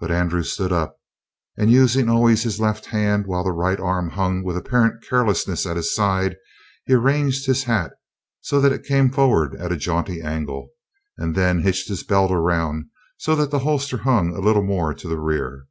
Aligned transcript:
But 0.00 0.10
Andrew 0.10 0.42
stood 0.42 0.72
up, 0.72 0.96
and, 1.58 1.70
using 1.70 2.08
always 2.08 2.44
his 2.44 2.58
left 2.60 2.86
hand 2.86 3.26
while 3.26 3.44
the 3.44 3.52
right 3.52 3.78
arm 3.78 4.08
hung 4.12 4.42
with 4.42 4.56
apparent 4.56 5.04
carelessness 5.06 5.66
at 5.66 5.76
his 5.76 5.94
side, 5.94 6.36
he 6.86 6.94
arranged 6.94 7.44
his 7.44 7.64
hat 7.64 7.92
so 8.40 8.58
that 8.62 8.72
it 8.72 8.86
came 8.86 9.10
forward 9.12 9.54
at 9.56 9.70
a 9.70 9.76
jaunty 9.76 10.22
angle, 10.22 10.70
and 11.18 11.34
then 11.34 11.60
hitched 11.60 11.88
his 11.90 12.04
belt 12.04 12.32
around 12.32 12.86
so 13.18 13.36
that 13.36 13.50
the 13.50 13.58
holster 13.58 13.98
hung 13.98 14.30
a 14.34 14.40
little 14.40 14.64
more 14.64 14.94
to 14.94 15.08
the 15.08 15.20
rear. 15.20 15.66